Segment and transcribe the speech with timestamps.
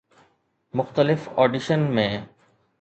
[0.79, 2.07] مختلف آڊيشن ۾